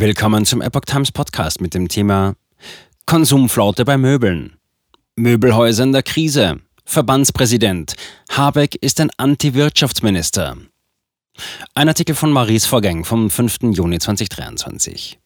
Willkommen 0.00 0.44
zum 0.44 0.62
Epoch 0.62 0.82
Times 0.82 1.10
Podcast 1.10 1.60
mit 1.60 1.74
dem 1.74 1.88
Thema 1.88 2.36
Konsumflaute 3.04 3.84
bei 3.84 3.98
Möbeln. 3.98 4.56
Möbelhäuser 5.16 5.82
in 5.82 5.90
der 5.90 6.04
Krise. 6.04 6.60
Verbandspräsident. 6.84 7.94
Habeck 8.30 8.76
ist 8.76 9.00
ein 9.00 9.10
Anti-Wirtschaftsminister. 9.16 10.56
Ein 11.74 11.88
Artikel 11.88 12.14
von 12.14 12.30
Maries 12.30 12.64
Vorgang 12.66 13.04
vom 13.04 13.28
5. 13.28 13.58
Juni 13.72 13.98
2023. 13.98 15.18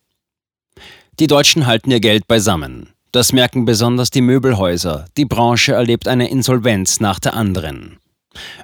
Die 1.18 1.26
Deutschen 1.26 1.66
halten 1.66 1.90
ihr 1.90 2.00
Geld 2.00 2.26
beisammen. 2.26 2.88
Das 3.10 3.34
merken 3.34 3.66
besonders 3.66 4.08
die 4.08 4.22
Möbelhäuser. 4.22 5.04
Die 5.18 5.26
Branche 5.26 5.74
erlebt 5.74 6.08
eine 6.08 6.30
Insolvenz 6.30 6.98
nach 6.98 7.18
der 7.18 7.34
anderen. 7.34 7.98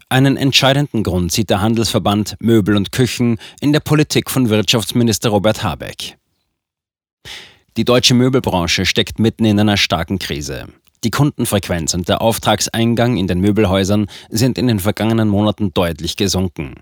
Einen 0.09 0.37
entscheidenden 0.37 1.03
Grund 1.03 1.33
sieht 1.33 1.51
der 1.51 1.61
Handelsverband 1.61 2.37
Möbel 2.41 2.77
und 2.77 2.93
Küchen 2.93 3.39
in 3.61 3.73
der 3.73 3.81
Politik 3.81 4.31
von 4.31 4.49
Wirtschaftsminister 4.49 5.31
Robert 5.31 5.63
Habeck. 5.63 6.17
Die 7.77 7.85
deutsche 7.85 8.15
Möbelbranche 8.15 8.87
steckt 8.87 9.19
mitten 9.19 9.45
in 9.45 9.61
einer 9.61 9.77
starken 9.77 10.19
Krise. 10.19 10.67
Die 11.05 11.11
Kundenfrequenz 11.11 11.95
und 11.95 12.09
der 12.09 12.21
Auftragseingang 12.21 13.17
in 13.17 13.29
den 13.29 13.41
Möbelhäusern 13.41 14.07
sind 14.31 14.59
in 14.59 14.67
den 14.67 14.81
vergangenen 14.81 15.29
Monaten 15.29 15.73
deutlich 15.73 16.17
gesunken. 16.17 16.75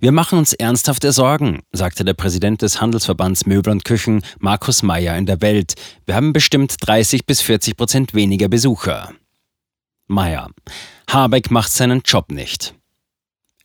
Wir 0.00 0.12
machen 0.12 0.38
uns 0.38 0.52
ernsthafte 0.52 1.12
Sorgen, 1.12 1.60
sagte 1.72 2.04
der 2.04 2.14
Präsident 2.14 2.62
des 2.62 2.80
Handelsverbands 2.80 3.46
Möbel 3.46 3.72
und 3.72 3.84
Küchen, 3.84 4.22
Markus 4.38 4.82
Meyer, 4.82 5.16
in 5.16 5.26
der 5.26 5.40
Welt. 5.42 5.74
Wir 6.06 6.14
haben 6.14 6.32
bestimmt 6.32 6.76
30 6.80 7.26
bis 7.26 7.42
40 7.42 7.76
Prozent 7.76 8.14
weniger 8.14 8.48
Besucher. 8.48 9.12
Meyer. 10.06 10.50
Habeck 11.08 11.50
macht 11.50 11.72
seinen 11.72 12.02
Job 12.04 12.30
nicht. 12.30 12.74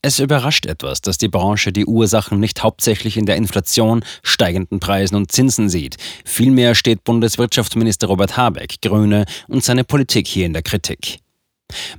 Es 0.01 0.19
überrascht 0.19 0.65
etwas, 0.65 1.01
dass 1.01 1.17
die 1.17 1.27
Branche 1.27 1.71
die 1.71 1.85
Ursachen 1.85 2.39
nicht 2.39 2.63
hauptsächlich 2.63 3.17
in 3.17 3.25
der 3.25 3.35
Inflation, 3.35 4.05
steigenden 4.23 4.79
Preisen 4.79 5.15
und 5.15 5.31
Zinsen 5.31 5.69
sieht. 5.69 5.97
Vielmehr 6.23 6.75
steht 6.75 7.03
Bundeswirtschaftsminister 7.03 8.07
Robert 8.07 8.37
Habeck, 8.37 8.81
Grüne, 8.81 9.25
und 9.47 9.63
seine 9.63 9.83
Politik 9.83 10.27
hier 10.27 10.45
in 10.45 10.53
der 10.53 10.61
Kritik. 10.61 11.19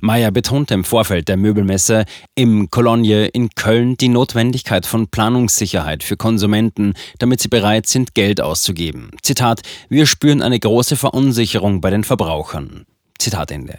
Meyer 0.01 0.31
betonte 0.31 0.73
im 0.73 0.83
Vorfeld 0.83 1.27
der 1.27 1.37
Möbelmesse 1.37 2.05
im 2.33 2.71
Cologne 2.71 3.27
in 3.27 3.49
Köln 3.51 3.97
die 3.97 4.09
Notwendigkeit 4.09 4.85
von 4.85 5.07
Planungssicherheit 5.07 6.03
für 6.03 6.17
Konsumenten, 6.17 6.93
damit 7.19 7.41
sie 7.41 7.49
bereit 7.49 7.85
sind, 7.85 8.15
Geld 8.15 8.41
auszugeben. 8.41 9.11
Zitat: 9.21 9.61
Wir 9.89 10.05
spüren 10.05 10.41
eine 10.41 10.59
große 10.59 10.95
Verunsicherung 10.95 11.81
bei 11.81 11.91
den 11.91 12.03
Verbrauchern. 12.03 12.85
Zitat 13.19 13.51
Ende. 13.51 13.77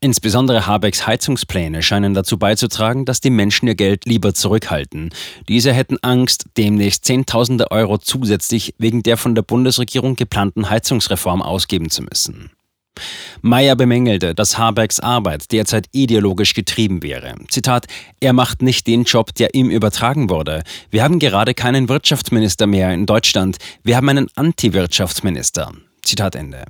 Insbesondere 0.00 0.66
Habecks 0.66 1.08
Heizungspläne 1.08 1.82
scheinen 1.82 2.14
dazu 2.14 2.38
beizutragen, 2.38 3.04
dass 3.04 3.20
die 3.20 3.30
Menschen 3.30 3.66
ihr 3.66 3.74
Geld 3.74 4.04
lieber 4.04 4.32
zurückhalten. 4.32 5.10
Diese 5.48 5.72
hätten 5.72 5.98
Angst, 6.02 6.44
demnächst 6.56 7.04
Zehntausende 7.04 7.72
Euro 7.72 7.98
zusätzlich 7.98 8.74
wegen 8.78 9.02
der 9.02 9.16
von 9.16 9.34
der 9.34 9.42
Bundesregierung 9.42 10.14
geplanten 10.14 10.70
Heizungsreform 10.70 11.42
ausgeben 11.42 11.90
zu 11.90 12.02
müssen. 12.02 12.52
Meyer 13.42 13.76
bemängelte, 13.76 14.34
dass 14.34 14.58
Habecks 14.58 15.00
Arbeit 15.00 15.50
derzeit 15.52 15.86
ideologisch 15.92 16.54
getrieben 16.54 17.02
wäre. 17.02 17.34
Zitat, 17.48 17.86
er 18.20 18.32
macht 18.32 18.62
nicht 18.62 18.86
den 18.86 19.04
Job, 19.04 19.34
der 19.34 19.54
ihm 19.54 19.70
übertragen 19.70 20.30
wurde. 20.30 20.62
Wir 20.90 21.02
haben 21.02 21.18
gerade 21.18 21.54
keinen 21.54 21.88
Wirtschaftsminister 21.88 22.66
mehr 22.66 22.92
in 22.92 23.06
Deutschland, 23.06 23.58
wir 23.82 23.96
haben 23.96 24.08
einen 24.08 24.28
Anti-Wirtschaftsminister. 24.34 25.72
Zitat 26.02 26.34
Ende. 26.34 26.64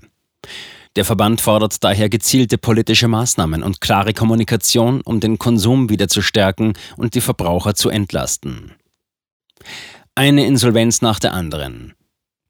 Der 0.98 1.04
Verband 1.04 1.40
fordert 1.40 1.84
daher 1.84 2.08
gezielte 2.08 2.58
politische 2.58 3.06
Maßnahmen 3.06 3.62
und 3.62 3.80
klare 3.80 4.12
Kommunikation, 4.12 5.00
um 5.02 5.20
den 5.20 5.38
Konsum 5.38 5.90
wieder 5.90 6.08
zu 6.08 6.22
stärken 6.22 6.72
und 6.96 7.14
die 7.14 7.20
Verbraucher 7.20 7.76
zu 7.76 7.88
entlasten. 7.88 8.72
Eine 10.16 10.44
Insolvenz 10.44 11.00
nach 11.00 11.20
der 11.20 11.34
anderen. 11.34 11.94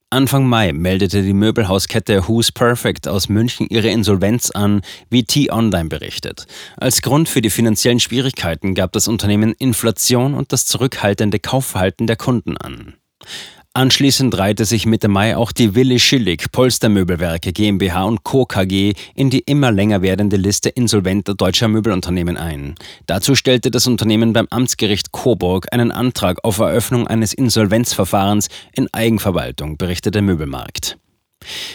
Anfang 0.08 0.46
Mai 0.46 0.72
meldete 0.72 1.22
die 1.22 1.34
Möbelhauskette 1.34 2.27
Who's 2.27 2.50
Perfect 2.50 3.06
aus 3.06 3.28
München 3.28 3.66
ihre 3.68 3.90
Insolvenz 3.90 4.50
an, 4.50 4.80
wie 5.10 5.24
T-Online 5.24 5.90
berichtet. 5.90 6.46
Als 6.78 7.02
Grund 7.02 7.28
für 7.28 7.42
die 7.42 7.50
finanziellen 7.50 8.00
Schwierigkeiten 8.00 8.74
gab 8.74 8.92
das 8.92 9.08
Unternehmen 9.08 9.52
Inflation 9.58 10.33
und 10.33 10.55
das 10.55 10.64
zurückhaltende 10.64 11.39
Kaufverhalten 11.39 12.06
der 12.06 12.17
Kunden 12.17 12.56
an. 12.56 12.94
Anschließend 13.74 14.36
reihte 14.36 14.64
sich 14.64 14.86
Mitte 14.86 15.08
Mai 15.08 15.36
auch 15.36 15.52
die 15.52 15.74
Willi 15.74 16.01
Schillig 16.01 16.51
Polstermöbelwerke 16.51 17.52
GmbH 17.52 18.05
und 18.05 18.24
Co. 18.24 18.45
KG 18.45 18.95
in 19.14 19.30
die 19.30 19.40
immer 19.40 19.70
länger 19.70 20.02
werdende 20.02 20.36
Liste 20.36 20.68
insolventer 20.68 21.34
deutscher 21.34 21.68
Möbelunternehmen 21.68 22.36
ein. 22.36 22.74
Dazu 23.06 23.34
stellte 23.34 23.70
das 23.70 23.86
Unternehmen 23.86 24.33
beim 24.33 24.48
Amtsgericht 24.51 25.12
Coburg 25.12 25.68
einen 25.73 25.92
Antrag 25.92 26.42
auf 26.42 26.58
Eröffnung 26.58 27.06
eines 27.06 27.33
Insolvenzverfahrens 27.33 28.48
in 28.73 28.89
Eigenverwaltung, 28.92 29.77
berichtet 29.77 30.14
der 30.14 30.23
Möbelmarkt. 30.23 30.98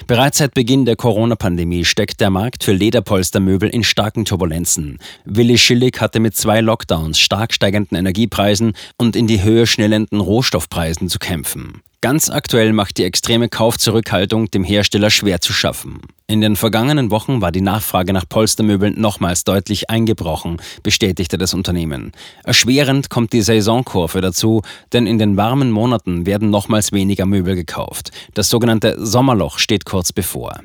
Bereits 0.08 0.38
seit 0.38 0.54
Beginn 0.54 0.86
der 0.86 0.96
Corona-Pandemie 0.96 1.86
steckt 1.86 2.20
der 2.20 2.30
Markt 2.30 2.64
für 2.64 2.74
Lederpolstermöbel 2.74 3.70
in 3.70 3.84
starken 3.84 4.26
Turbulenzen. 4.26 5.00
Willi 5.26 5.58
Schillig 5.58 6.02
hatte 6.02 6.20
mit 6.20 6.36
zwei 6.36 6.62
Lockdowns, 6.62 7.20
stark 7.20 7.54
steigenden 7.54 7.98
Energiepreisen 7.98 8.74
und 8.98 9.16
in 9.16 9.28
die 9.28 9.44
Höhe 9.44 9.66
schnellenden 9.66 10.20
Rohstoffpreisen 10.20 11.10
zu 11.10 11.20
kämpfen. 11.20 11.82
Ganz 12.02 12.30
aktuell 12.30 12.74
macht 12.74 12.98
die 12.98 13.06
extreme 13.06 13.48
Kaufzurückhaltung 13.48 14.52
dem 14.52 14.66
Hersteller 14.66 15.10
schwer 15.10 15.40
zu 15.40 15.54
schaffen. 15.54 16.02
In 16.26 16.40
den 16.40 16.56
vergangenen 16.56 17.12
Wochen 17.12 17.42
war 17.42 17.52
die 17.52 17.62
Nachfrage 17.62 18.14
nach 18.14 18.28
Polstermöbeln 18.28 19.00
nochmals 19.00 19.44
deutlich 19.44 19.90
eingebrochen, 19.90 20.62
bestätigte 20.82 21.38
das 21.38 21.54
Unternehmen. 21.54 22.14
Erschwerend 22.46 23.10
kommt 23.10 23.34
die 23.34 23.42
Saisonkurve 23.42 24.22
dazu, 24.22 24.62
denn 24.94 25.06
in 25.06 25.20
den 25.20 25.36
warmen 25.36 25.70
Monaten 25.70 26.26
werden 26.26 26.50
nochmals 26.50 26.94
weniger 26.94 27.26
Möbel 27.26 27.56
gekauft. 27.56 28.12
Das 28.34 28.50
sogenannte 28.50 28.96
Sommerloch 29.06 29.60
steht 29.60 29.84
kurz 29.84 30.14
bevor. 30.14 30.62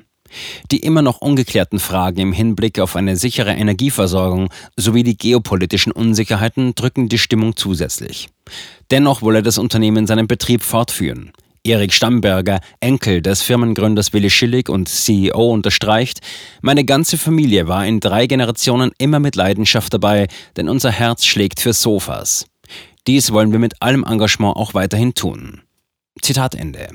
Die 0.71 0.79
immer 0.79 1.03
noch 1.03 1.21
ungeklärten 1.21 1.81
Fragen 1.81 2.21
im 2.21 2.33
Hinblick 2.33 2.79
auf 2.79 2.95
eine 2.95 3.17
sichere 3.17 3.53
Energieversorgung 3.53 4.51
sowie 4.77 5.03
die 5.03 5.17
geopolitischen 5.17 5.91
Unsicherheiten 5.91 6.75
drücken 6.77 7.09
die 7.09 7.19
Stimmung 7.19 7.57
zusätzlich. 7.57 8.29
Dennoch 8.91 9.23
wolle 9.23 9.43
das 9.43 9.59
Unternehmen 9.59 10.07
seinen 10.07 10.29
Betrieb 10.29 10.63
fortführen. 10.63 11.33
Erik 11.69 11.93
Stamberger, 11.93 12.61
Enkel 12.81 13.21
des 13.21 13.43
Firmengründers 13.43 14.15
Willi 14.15 14.31
Schillig 14.31 14.71
und 14.71 14.89
CEO, 14.89 15.53
unterstreicht, 15.53 16.21
meine 16.63 16.85
ganze 16.85 17.19
Familie 17.19 17.69
war 17.69 17.87
in 17.87 18.01
drei 18.01 18.27
Generationen 18.27 18.91
immer 18.97 19.21
mit 19.21 19.37
Leidenschaft 19.37 19.93
dabei, 19.93 20.29
denn 20.57 20.71
unser 20.71 20.91
Herz 20.91 21.27
schlägt 21.27 21.61
für 21.61 21.75
Sofas. 21.75 22.47
Dies 23.07 23.33
wollen 23.33 23.53
wir 23.53 23.59
mit 23.59 23.83
allem 23.83 24.03
Engagement 24.05 24.57
auch 24.57 24.73
weiterhin 24.73 25.13
tun. 25.13 25.61
Zitat 26.23 26.55
Ende. 26.55 26.89